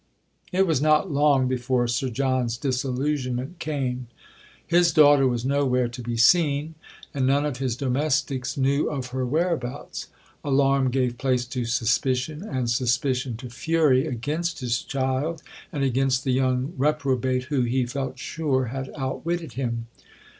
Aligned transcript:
It 0.51 0.65
was 0.65 0.81
not 0.81 1.11
long 1.11 1.47
before 1.47 1.87
Sir 1.87 2.09
John's 2.09 2.57
disillusionment 2.57 3.59
came. 3.59 4.07
His 4.65 4.91
daughter 4.91 5.27
was 5.27 5.45
nowhere 5.45 5.87
to 5.89 6.01
be 6.01 6.17
seen; 6.17 6.73
and 7.13 7.27
none 7.27 7.45
of 7.45 7.57
his 7.57 7.75
domestics 7.75 8.57
knew 8.57 8.89
of 8.89 9.09
her 9.11 9.23
whereabouts. 9.27 10.07
Alarm 10.43 10.89
gave 10.89 11.19
place 11.19 11.45
to 11.53 11.65
suspicion, 11.65 12.41
and 12.41 12.67
suspicion 12.67 13.37
to 13.37 13.49
fury 13.51 14.07
against 14.07 14.59
his 14.61 14.81
child 14.81 15.43
and 15.71 15.83
against 15.83 16.23
the 16.23 16.33
young 16.33 16.73
reprobate 16.77 17.43
who, 17.53 17.61
he 17.61 17.85
felt 17.85 18.17
sure, 18.17 18.65
had 18.73 18.89
outwitted 18.97 19.53
him. 19.53 19.85